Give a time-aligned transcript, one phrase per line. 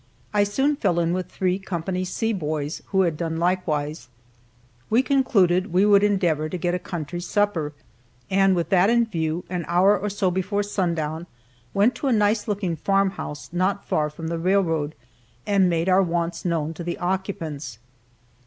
[0.33, 1.79] I soon fell in with three Co.
[2.05, 4.07] C boys, who had done likewise.
[4.89, 7.73] We concluded we would endeavor to get a country supper,
[8.27, 11.27] and with that in view, an hour or so before sundown
[11.75, 14.95] went to a nice looking farm house not far from the railroad,
[15.45, 17.77] and made our wants known to the occupants.